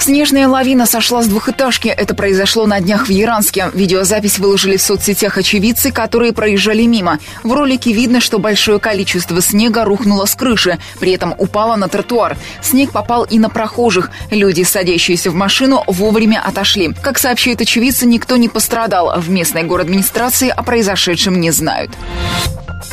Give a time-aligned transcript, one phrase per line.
[0.00, 1.88] Снежная лавина сошла с двухэтажки.
[1.88, 3.70] Это произошло на днях в Яранске.
[3.74, 7.18] Видеозапись выложили в соцсетях очевидцы, которые проезжали мимо.
[7.42, 12.38] В ролике видно, что большое количество снега рухнуло с крыши, при этом упало на тротуар.
[12.62, 14.10] Снег попал и на прохожих.
[14.30, 16.94] Люди, садящиеся в машину, вовремя отошли.
[17.02, 19.20] Как сообщают очевидцы, никто не пострадал.
[19.20, 21.90] В местной город администрации о произошедшем не знают.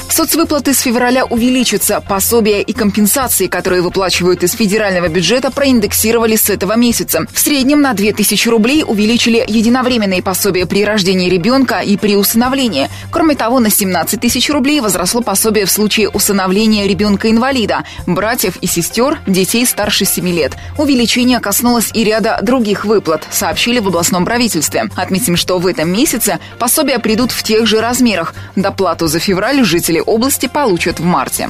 [0.10, 2.02] Соцвыплаты с февраля увеличатся.
[2.02, 7.26] Пособия и компенсации, которые выплачивают из федерального бюджета, проиндексировали с этого месяца.
[7.32, 12.90] В среднем на 2000 рублей увеличили единовременные пособия при рождении ребенка и при усыновлении.
[13.12, 19.20] Кроме того, на 17 тысяч рублей возросло пособие в случае усыновления ребенка-инвалида, братьев и сестер,
[19.28, 20.54] детей старше 7 лет.
[20.78, 24.90] Увеличение коснулось и ряда других выплат, сообщили в областном правительстве.
[24.96, 28.34] Отметим, что в этом месяце пособия придут в тех же размерах.
[28.56, 31.50] Доплату за февраль жители жители области получат в марте.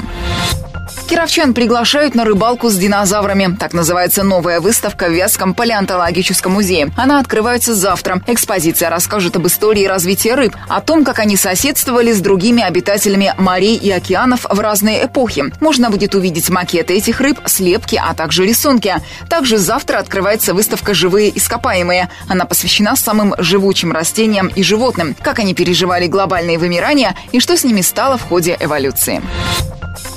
[1.07, 3.55] Кировчан приглашают на рыбалку с динозаврами.
[3.57, 6.91] Так называется новая выставка в Вятском палеонтологическом музее.
[6.97, 8.21] Она открывается завтра.
[8.27, 13.77] Экспозиция расскажет об истории развития рыб, о том, как они соседствовали с другими обитателями морей
[13.77, 15.45] и океанов в разные эпохи.
[15.61, 18.95] Можно будет увидеть макеты этих рыб, слепки, а также рисунки.
[19.29, 22.09] Также завтра открывается выставка «Живые ископаемые».
[22.27, 27.63] Она посвящена самым живучим растениям и животным, как они переживали глобальные вымирания и что с
[27.63, 29.21] ними стало в ходе эволюции.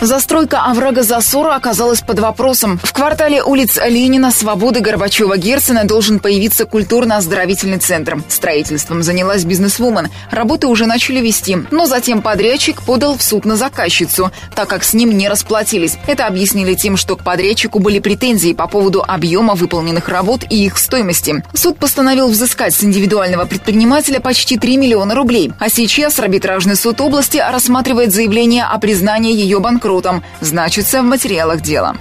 [0.00, 2.80] Застройка оврага Засора оказалась под вопросом.
[2.82, 8.22] В квартале улиц Ленина, Свободы, Горбачева, Герцена должен появиться культурно-оздоровительный центр.
[8.28, 10.08] Строительством занялась бизнесвумен.
[10.30, 14.94] Работы уже начали вести, но затем подрядчик подал в суд на заказчицу, так как с
[14.94, 15.98] ним не расплатились.
[16.06, 20.78] Это объяснили тем, что к подрядчику были претензии по поводу объема выполненных работ и их
[20.78, 21.44] стоимости.
[21.52, 25.52] Суд постановил взыскать с индивидуального предпринимателя почти 3 миллиона рублей.
[25.58, 31.60] А сейчас арбитражный суд области рассматривает заявление о признании ее банкротства банкротом, значится в материалах
[31.60, 31.96] дела.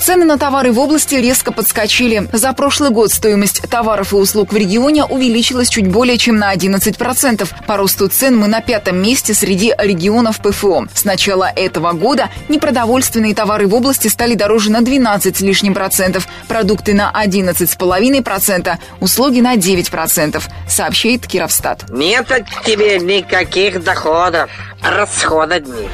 [0.00, 2.28] Цены на товары в области резко подскочили.
[2.32, 7.48] За прошлый год стоимость товаров и услуг в регионе увеличилась чуть более чем на 11%.
[7.66, 10.86] По росту цен мы на пятом месте среди регионов ПФО.
[10.94, 16.28] С начала этого года непродовольственные товары в области стали дороже на 12 с лишним процентов,
[16.46, 21.90] продукты на 11,5%, услуги на 9%, сообщает Кировстат.
[21.90, 24.48] Нет от тебе никаких доходов,
[24.82, 25.88] расхода дни.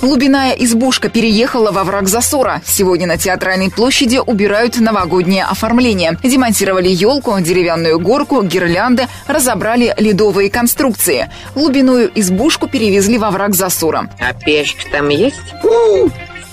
[0.00, 2.62] Глубиная избушка переехала во враг засора.
[2.64, 6.18] Сегодня на Театральной площади убирают новогоднее оформление.
[6.22, 11.30] Демонтировали елку, деревянную горку, гирлянды, разобрали ледовые конструкции.
[11.54, 14.10] Глубиную избушку перевезли во враг засора.
[14.18, 15.36] А печка там есть?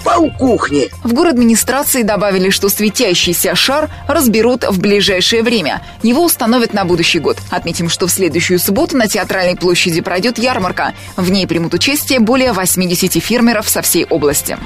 [0.04, 0.90] Полкухни.
[1.04, 5.82] В город администрации добавили, что светящийся шар разберут в ближайшее время.
[6.04, 7.38] Его установят на будущий год.
[7.50, 10.94] Отметим, что в следующую субботу на Театральной площади пройдет ярмарка.
[11.16, 14.58] В ней примут участие более 80 фермеров со всей области.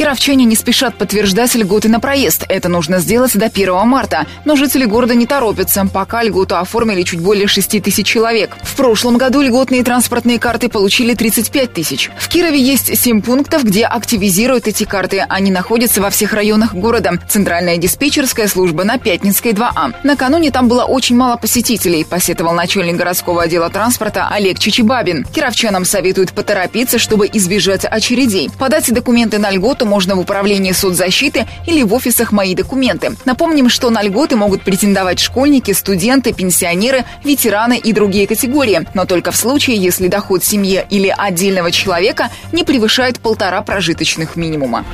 [0.00, 2.46] Кировчане не спешат подтверждать льготы на проезд.
[2.48, 4.26] Это нужно сделать до 1 марта.
[4.46, 5.86] Но жители города не торопятся.
[5.92, 8.56] Пока льготу оформили чуть более 6 тысяч человек.
[8.62, 12.10] В прошлом году льготные транспортные карты получили 35 тысяч.
[12.16, 15.26] В Кирове есть 7 пунктов, где активизируют эти карты.
[15.28, 17.18] Они находятся во всех районах города.
[17.28, 19.92] Центральная диспетчерская служба на Пятницкой 2А.
[20.02, 25.26] Накануне там было очень мало посетителей, посетовал начальник городского отдела транспорта Олег Чичибабин.
[25.26, 28.48] Кировчанам советуют поторопиться, чтобы избежать очередей.
[28.58, 33.16] Подать документы на льготу можно в управлении соцзащиты или в офисах «Мои документы».
[33.24, 39.32] Напомним, что на льготы могут претендовать школьники, студенты, пенсионеры, ветераны и другие категории, но только
[39.32, 44.84] в случае, если доход семьи или отдельного человека не превышает полтора прожиточных минимума.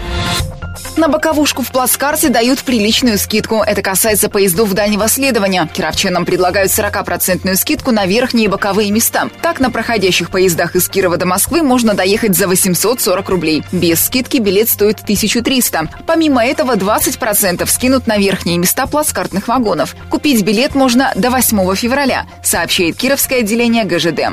[0.96, 3.56] На боковушку в плацкарте дают приличную скидку.
[3.56, 5.68] Это касается поездов дальнего следования.
[5.70, 9.28] Кировчанам предлагают 40% скидку на верхние боковые места.
[9.42, 13.62] Так, на проходящих поездах из Кирова до Москвы можно доехать за 840 рублей.
[13.72, 15.90] Без скидки билет стоит 1300.
[16.06, 19.94] Помимо этого, 20% скинут на верхние места плацкартных вагонов.
[20.08, 24.30] Купить билет можно до 8 февраля, сообщает Кировское отделение ГЖД.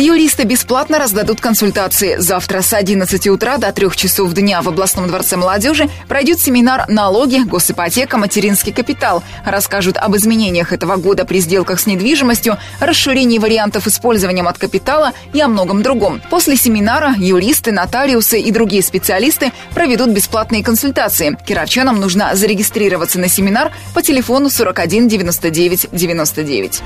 [0.00, 2.16] Юристы бесплатно раздадут консультации.
[2.16, 7.42] Завтра с 11 утра до 3 часов дня в областном дворце молодежи пройдет семинар «Налоги,
[7.44, 9.22] госипотека, материнский капитал».
[9.44, 15.40] Расскажут об изменениях этого года при сделках с недвижимостью, расширении вариантов использования от капитала и
[15.42, 16.22] о многом другом.
[16.30, 21.36] После семинара юристы, нотариусы и другие специалисты проведут бесплатные консультации.
[21.46, 26.82] Кировчанам нужно зарегистрироваться на семинар по телефону 41 99 99.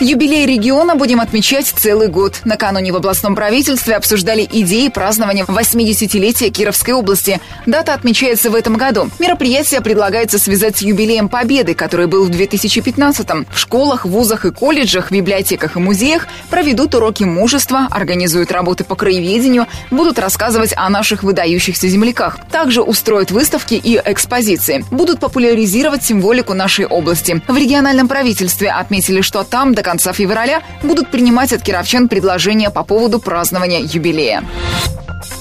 [0.00, 2.40] Юбилей региона будем отмечать целый год.
[2.44, 7.40] Накануне в областном правительстве обсуждали идеи празднования 80-летия Кировской области.
[7.64, 9.08] Дата отмечается в этом году.
[9.20, 13.46] Мероприятие предлагается связать с юбилеем Победы, который был в 2015-м.
[13.52, 19.68] В школах, вузах и колледжах, библиотеках и музеях проведут уроки мужества, организуют работы по краеведению,
[19.92, 22.38] будут рассказывать о наших выдающихся земляках.
[22.50, 24.84] Также устроят выставки и экспозиции.
[24.90, 27.40] Будут популяризировать символику нашей области.
[27.46, 32.82] В региональном правительстве отметили, что там до конца февраля будут принимать от кировчан предложения по
[32.82, 34.42] поводу празднования юбилея.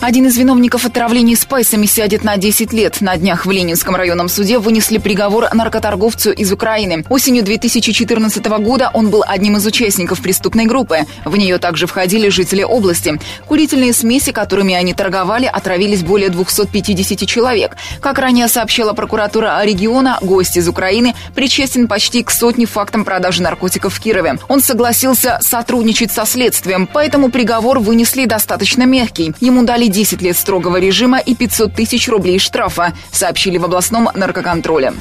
[0.05, 2.99] Один из виновников отравления спайсами сядет на 10 лет.
[2.99, 7.05] На днях в Ленинском районном суде вынесли приговор наркоторговцу из Украины.
[7.07, 11.05] Осенью 2014 года он был одним из участников преступной группы.
[11.23, 13.17] В нее также входили жители области.
[13.47, 17.77] Курительные смеси, которыми они торговали, отравились более 250 человек.
[18.01, 23.93] Как ранее сообщила прокуратура региона, гость из Украины причастен почти к сотне фактам продажи наркотиков
[23.93, 24.37] в Кирове.
[24.49, 29.31] Он согласился сотрудничать со следствием, поэтому приговор вынесли достаточно мягкий.
[29.39, 34.93] Ему дали 10 лет строгого режима и 500 тысяч рублей штрафа, сообщили в областном наркоконтроле.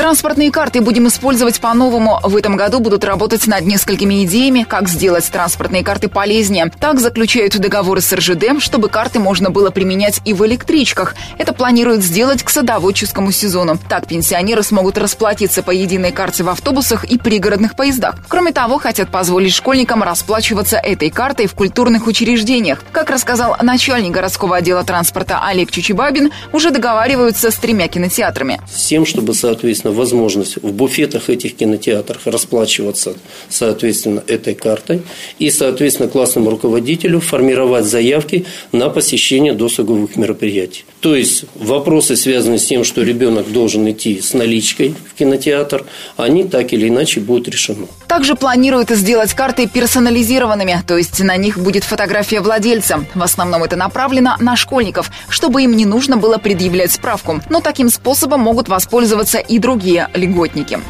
[0.00, 2.20] Транспортные карты будем использовать по-новому.
[2.22, 6.72] В этом году будут работать над несколькими идеями, как сделать транспортные карты полезнее.
[6.80, 11.14] Так заключают договоры с РЖД, чтобы карты можно было применять и в электричках.
[11.36, 13.78] Это планируют сделать к садоводческому сезону.
[13.90, 18.14] Так пенсионеры смогут расплатиться по единой карте в автобусах и пригородных поездах.
[18.26, 22.82] Кроме того, хотят позволить школьникам расплачиваться этой картой в культурных учреждениях.
[22.90, 28.62] Как рассказал начальник городского отдела транспорта Олег Чучебабин, уже договариваются с тремя кинотеатрами.
[28.66, 33.14] С тем, чтобы, соответственно, возможность в буфетах этих кинотеатрах расплачиваться,
[33.48, 35.02] соответственно, этой картой
[35.38, 40.84] и, соответственно, классному руководителю формировать заявки на посещение досуговых мероприятий.
[41.00, 45.84] То есть вопросы, связанные с тем, что ребенок должен идти с наличкой в кинотеатр,
[46.16, 47.86] они так или иначе будут решены.
[48.10, 53.04] Также планируют сделать карты персонализированными, то есть на них будет фотография владельца.
[53.14, 57.40] В основном это направлено на школьников, чтобы им не нужно было предъявлять справку.
[57.48, 60.80] Но таким способом могут воспользоваться и другие льготники.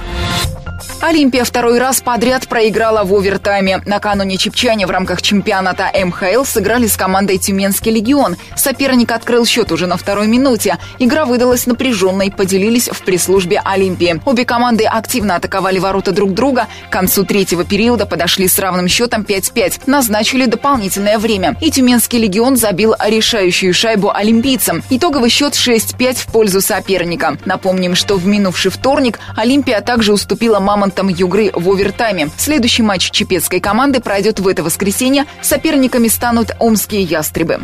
[1.01, 3.81] Олимпия второй раз подряд проиграла в овертайме.
[3.87, 8.37] Накануне чепчане в рамках чемпионата МХЛ сыграли с командой «Тюменский легион».
[8.55, 10.77] Соперник открыл счет уже на второй минуте.
[10.99, 14.21] Игра выдалась напряженной, поделились в пресс-службе Олимпии.
[14.27, 16.67] Обе команды активно атаковали ворота друг друга.
[16.89, 19.85] К концу третьего периода подошли с равным счетом 5-5.
[19.87, 21.57] Назначили дополнительное время.
[21.63, 24.83] И «Тюменский легион» забил решающую шайбу олимпийцам.
[24.91, 27.39] Итоговый счет 6-5 в пользу соперника.
[27.47, 32.31] Напомним, что в минувший вторник Олимпия также уступила мамонтам вариантом Югры в овертайме.
[32.37, 35.25] Следующий матч чепецкой команды пройдет в это воскресенье.
[35.41, 37.61] Соперниками станут омские ястребы.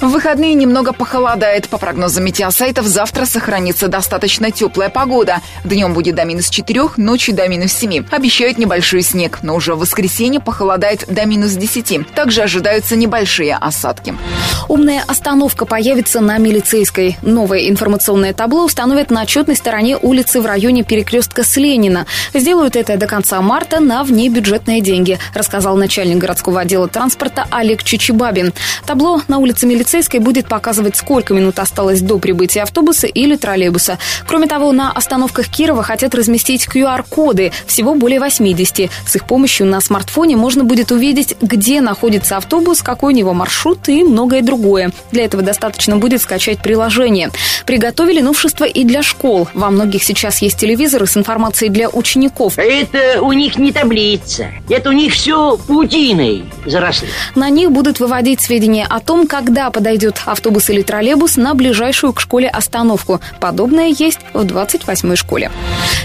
[0.00, 1.68] В выходные немного похолодает.
[1.68, 5.40] По прогнозам метеосайтов, завтра сохранится достаточно теплая погода.
[5.64, 8.04] Днем будет до минус 4, ночью до минус 7.
[8.10, 12.12] Обещают небольшой снег, но уже в воскресенье похолодает до минус 10.
[12.14, 14.14] Также ожидаются небольшие осадки.
[14.68, 17.16] Умная остановка появится на Милицейской.
[17.22, 22.06] Новое информационное табло установят на отчетной стороне улицы в районе перекрестка с Ленина.
[22.34, 28.52] Сделают это до конца марта на внебюджетные деньги, рассказал начальник городского отдела транспорта Олег Чичибабин.
[28.86, 33.98] Табло на улице Милицейской полицейской будет показывать, сколько минут осталось до прибытия автобуса или троллейбуса.
[34.26, 38.90] Кроме того, на остановках Кирова хотят разместить QR-коды, всего более 80.
[39.06, 43.86] С их помощью на смартфоне можно будет увидеть, где находится автобус, какой у него маршрут
[43.90, 44.90] и многое другое.
[45.12, 47.30] Для этого достаточно будет скачать приложение.
[47.66, 49.48] Приготовили новшества и для школ.
[49.52, 52.54] Во многих сейчас есть телевизоры с информацией для учеников.
[52.56, 54.46] Это у них не таблица.
[54.70, 57.08] Это у них все паутиной заросли.
[57.34, 62.20] На них будут выводить сведения о том, когда подойдет автобус или троллейбус на ближайшую к
[62.20, 63.20] школе остановку.
[63.40, 65.50] Подобное есть в 28-й школе.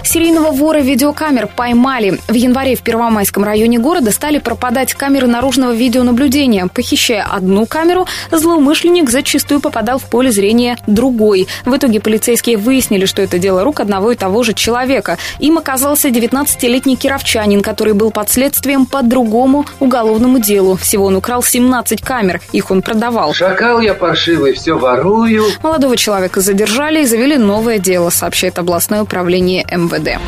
[0.03, 2.19] Серийного вора видеокамер поймали.
[2.27, 6.67] В январе в Первомайском районе города стали пропадать камеры наружного видеонаблюдения.
[6.67, 11.47] Похищая одну камеру, злоумышленник зачастую попадал в поле зрения другой.
[11.65, 15.19] В итоге полицейские выяснили, что это дело рук одного и того же человека.
[15.39, 20.75] Им оказался 19-летний кировчанин, который был под следствием по другому уголовному делу.
[20.75, 22.41] Всего он украл 17 камер.
[22.51, 23.33] Их он продавал.
[23.33, 25.43] Шаг Скакал я паршивый, все ворую.
[25.61, 30.21] Молодого человека задержали и завели новое дело, сообщает областное управление МВД.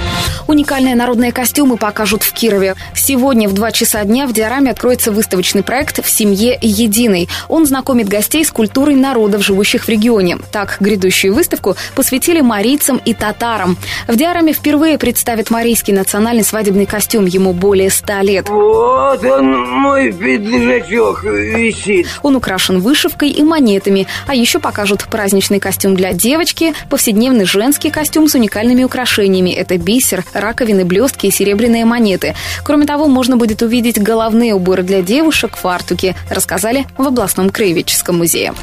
[0.47, 2.75] Уникальные народные костюмы покажут в Кирове.
[2.93, 7.29] Сегодня в 2 часа дня в диораме откроется выставочный проект «В семье единой».
[7.47, 10.38] Он знакомит гостей с культурой народов, живущих в регионе.
[10.51, 13.77] Так, грядущую выставку посвятили марийцам и татарам.
[14.09, 17.27] В диораме впервые представят марийский национальный свадебный костюм.
[17.27, 18.50] Ему более ста лет.
[18.50, 22.07] Вот он, мой пиджачок, висит.
[22.23, 24.07] Он украшен вышивкой вышивкой и монетами.
[24.27, 29.51] А еще покажут праздничный костюм для девочки, повседневный женский костюм с уникальными украшениями.
[29.51, 32.35] Это бисер, раковины, блестки и серебряные монеты.
[32.63, 38.53] Кроме того, можно будет увидеть головные уборы для девушек, фартуки, рассказали в областном краеведческом музее.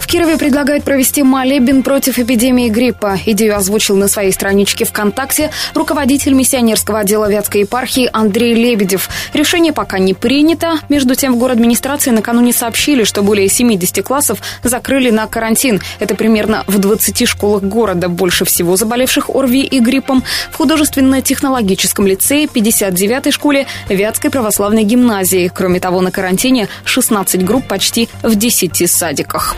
[0.00, 3.18] В Кирове предлагают провести молебен против эпидемии гриппа.
[3.26, 9.08] Идею озвучил на своей страничке ВКонтакте руководитель миссионерского отдела Вятской епархии Андрей Лебедев.
[9.32, 10.80] Решение пока не принято.
[10.88, 15.80] Между тем, в город администрации накануне сообщили, что более 70 классов закрыли на карантин.
[15.98, 18.08] Это примерно в 20 школах города.
[18.08, 20.22] Больше всего заболевших ОРВИ и гриппом.
[20.50, 25.50] В художественно-технологическом лицее, 59-й школе, Вятской православной гимназии.
[25.54, 29.56] Кроме того, на карантине 16 групп почти в 10 садиках.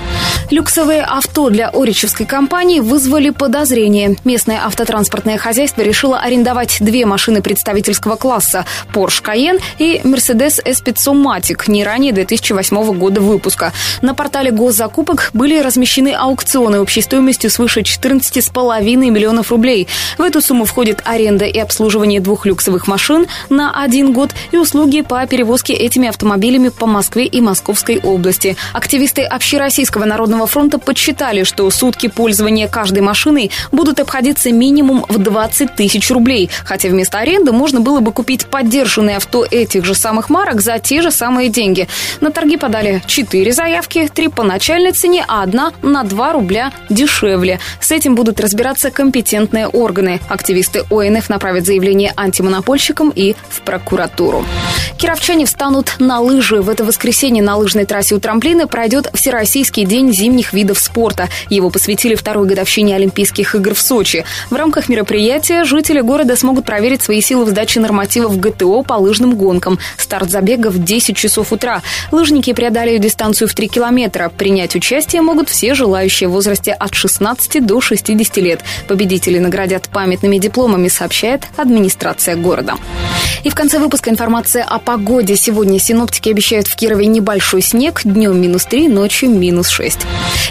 [0.51, 4.17] Люксовые авто для Оричевской компании вызвали подозрение.
[4.25, 11.71] Местное автотранспортное хозяйство решило арендовать две машины представительского класса– Porsche Cayenne и Mercedes S500 Matic,
[11.71, 13.73] не ранее 2008 года выпуска.
[14.03, 19.87] На портале госзакупок были размещены аукционы общей стоимостью свыше 14,5 миллионов рублей.
[20.19, 25.03] В эту сумму входит аренда и обслуживание двух люксовых машин на один год и услуги
[25.03, 28.57] по перевозке этими автомобилями по Москве и Московской области.
[28.73, 35.77] Активисты Общероссийского народного фронта подсчитали, что сутки пользования каждой машиной будут обходиться минимум в 20
[35.77, 40.61] тысяч рублей, хотя вместо аренды можно было бы купить поддержанные авто этих же самых марок
[40.61, 41.87] за те же самые деньги.
[42.21, 47.61] На торги подали 4 заявки, 3 по начальной цене, а одна на 2 рубля дешевле.
[47.81, 50.21] С этим будут разбираться компетентные органы.
[50.29, 54.45] Активисты ОНФ направят заявление антимонопольщикам и в прокуратуру.
[54.99, 56.63] Кировчане встанут на лыжи.
[56.63, 61.29] В это воскресенье на лыжной трассе у трамплина пройдет Всероссийский день зимних видов спорта.
[61.51, 64.25] Его посвятили второй годовщине Олимпийских игр в Сочи.
[64.51, 69.35] В рамках мероприятия жители города смогут проверить свои силы в сдаче нормативов ГТО по лыжным
[69.35, 69.79] гонкам.
[69.97, 71.83] Старт забега в 10 часов утра.
[72.13, 74.14] Лыжники преодолеют дистанцию в 3 километра.
[74.37, 78.61] Принять участие могут все желающие в возрасте от 16 до 60 лет.
[78.87, 82.77] Победители наградят памятными дипломами, сообщает администрация города.
[83.43, 85.37] И в конце выпуска информация о погоде.
[85.37, 89.99] Сегодня синоптики обещают в Кирове небольшой снег, днем минус 3, ночью минус 6.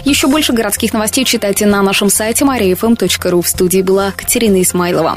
[0.04, 3.42] Еще больше городских новостей читайте на нашем сайте mariafm.ru.
[3.42, 5.16] В студии была Катерина Исмайлова.